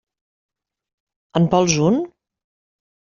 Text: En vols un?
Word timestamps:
En 1.41 1.45
vols 1.53 1.75
un? 1.91 1.99